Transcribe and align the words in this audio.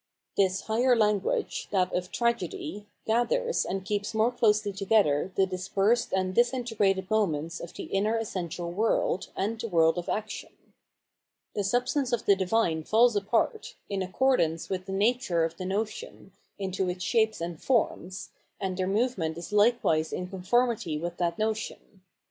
This 0.35 0.61
higher 0.61 0.95
language, 0.95 1.67
that 1.69 1.93
of 1.93 2.11
Tragedy, 2.11 2.87
gathers 3.05 3.63
and 3.63 3.85
keeps 3.85 4.15
more 4.15 4.31
closely 4.31 4.73
together 4.73 5.31
the 5.35 5.45
dispersed 5.45 6.11
and 6.11 6.33
disin 6.33 6.63
tegrated 6.63 7.07
moments 7.11 7.59
of 7.59 7.71
the 7.75 7.83
inner 7.83 8.17
essential 8.17 8.71
world 8.71 9.29
and 9.35 9.59
the 9.61 9.67
world 9.67 9.99
of 9.99 10.09
action. 10.09 10.49
The 11.53 11.63
substance 11.63 12.11
of 12.11 12.25
the 12.25 12.35
divine 12.35 12.83
falls 12.83 13.15
apart, 13.15 13.75
in 13.89 14.01
accordance 14.01 14.69
with 14.69 14.87
the 14.87 14.91
nature 14.91 15.43
of 15.45 15.57
the 15.57 15.65
notion, 15.65 16.31
into 16.57 16.89
its 16.89 17.03
shapes 17.03 17.39
and 17.39 17.61
forms, 17.61 18.31
and 18.59 18.75
their 18.77 18.87
movement 18.87 19.37
is 19.37 19.53
likewise 19.53 20.11
in 20.11 20.25
conformity 20.27 20.97
with 20.97 21.17
that 21.17 21.37
notion. 21.37 22.01